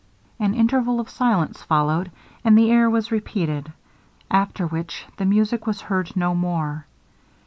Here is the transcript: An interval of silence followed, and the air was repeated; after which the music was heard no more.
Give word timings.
An 0.39 0.55
interval 0.55 0.99
of 0.99 1.11
silence 1.11 1.61
followed, 1.61 2.09
and 2.43 2.57
the 2.57 2.71
air 2.71 2.89
was 2.89 3.11
repeated; 3.11 3.71
after 4.31 4.65
which 4.65 5.05
the 5.17 5.25
music 5.25 5.67
was 5.67 5.81
heard 5.81 6.15
no 6.15 6.33
more. 6.33 6.87